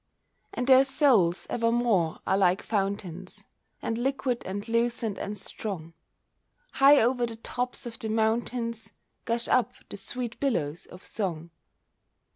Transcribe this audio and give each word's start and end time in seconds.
And 0.51 0.65
their 0.65 0.83
souls 0.83 1.45
evermore 1.47 2.21
are 2.25 2.35
like 2.35 2.63
fountains, 2.63 3.43
And 3.83 3.99
liquid 3.99 4.43
and 4.47 4.67
lucent 4.67 5.19
and 5.19 5.37
strong, 5.37 5.93
High 6.71 6.99
over 6.99 7.27
the 7.27 7.35
tops 7.35 7.85
of 7.85 7.99
the 7.99 8.09
mountains 8.09 8.93
Gush 9.25 9.47
up 9.47 9.73
the 9.89 9.97
sweet 9.97 10.39
billows 10.39 10.87
of 10.87 11.05
song. 11.05 11.51